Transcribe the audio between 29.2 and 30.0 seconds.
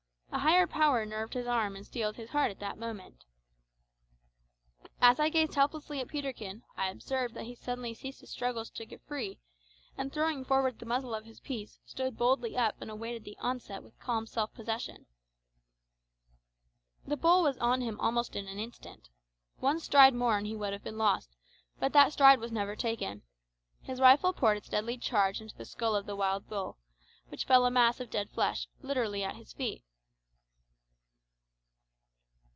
at his feet.